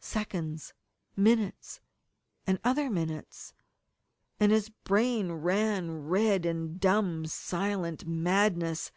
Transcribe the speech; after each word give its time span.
Seconds, 0.00 0.72
minutes, 1.14 1.78
and 2.46 2.58
other 2.64 2.88
minutes 2.88 3.52
and 4.40 4.50
his 4.50 4.70
brain 4.70 5.30
ran 5.32 6.08
red 6.08 6.46
in 6.46 6.78
dumb, 6.78 7.26
silent 7.26 8.06
madness. 8.06 8.90